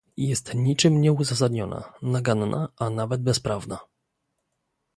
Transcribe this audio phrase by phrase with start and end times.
[0.17, 3.79] Jest niczym nieuzasadniona, naganna, a nawet bezprawna